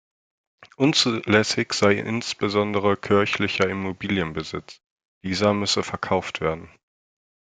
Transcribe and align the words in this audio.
Unzulässig 0.77 1.73
sei 1.75 1.99
insbesondere 1.99 2.97
kirchlicher 2.97 3.69
Immobilienbesitz; 3.69 4.81
dieser 5.23 5.53
müsse 5.53 5.83
verkauft 5.83 6.41
werden. 6.41 6.71